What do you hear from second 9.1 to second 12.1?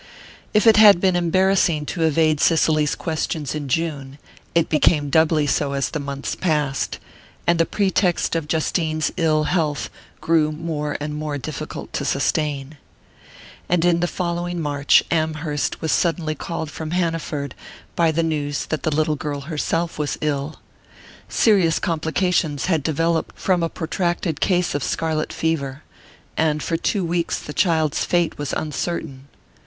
ill health grew more and more difficult to